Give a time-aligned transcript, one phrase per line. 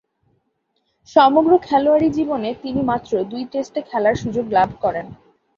[1.09, 5.05] সমগ্র খেলোয়াড়ী জীবনে তিনি মাত্র দুই টেস্টে খেলার সুযোগ লাভ করেন।